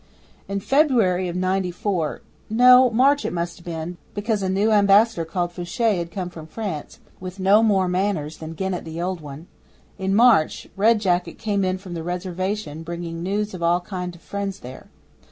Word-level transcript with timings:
'In 0.47 0.59
February 0.61 1.27
of 1.27 1.35
'Ninety 1.35 1.69
four 1.69 2.21
No, 2.49 2.89
March 2.89 3.23
it 3.23 3.31
must 3.31 3.57
have 3.57 3.65
been, 3.67 3.97
because 4.15 4.41
a 4.41 4.49
new 4.49 4.71
Ambassador 4.71 5.25
called 5.25 5.51
Faucher 5.51 5.93
had 5.95 6.09
come 6.09 6.31
from 6.31 6.47
France, 6.47 6.97
with 7.19 7.39
no 7.39 7.61
more 7.61 7.87
manners 7.87 8.37
than 8.37 8.55
Genet 8.55 8.83
the 8.83 8.99
old 8.99 9.21
one 9.21 9.45
in 9.99 10.15
March, 10.15 10.67
Red 10.75 10.99
Jacket 11.01 11.37
came 11.37 11.63
in 11.63 11.77
from 11.77 11.93
the 11.93 12.01
Reservation 12.01 12.81
bringing 12.81 13.21
news 13.21 13.53
of 13.53 13.61
all 13.61 13.79
kind 13.81 14.19
friends 14.19 14.61
there. 14.61 14.87